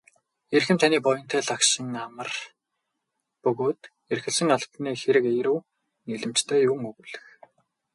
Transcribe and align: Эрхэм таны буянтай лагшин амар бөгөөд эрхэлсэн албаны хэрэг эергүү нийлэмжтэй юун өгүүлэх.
Эрхэм 0.55 0.77
таны 0.81 0.97
буянтай 1.05 1.41
лагшин 1.49 1.87
амар 2.05 2.29
бөгөөд 3.43 3.81
эрхэлсэн 4.11 4.49
албаны 4.55 4.91
хэрэг 5.01 5.25
эергүү 5.31 5.59
нийлэмжтэй 6.05 6.59
юун 6.69 6.83
өгүүлэх. 6.89 7.25